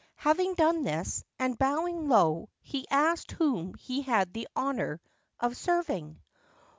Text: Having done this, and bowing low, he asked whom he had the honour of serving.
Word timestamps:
Having 0.15 0.55
done 0.55 0.81
this, 0.81 1.23
and 1.37 1.59
bowing 1.59 2.07
low, 2.09 2.49
he 2.63 2.89
asked 2.89 3.33
whom 3.33 3.75
he 3.75 4.01
had 4.01 4.33
the 4.33 4.47
honour 4.57 4.99
of 5.39 5.55
serving. 5.55 6.19